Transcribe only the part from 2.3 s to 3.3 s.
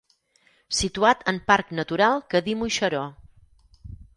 Cadí-Moixeró.